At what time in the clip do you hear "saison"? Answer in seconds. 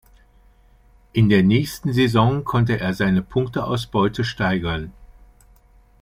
1.93-2.43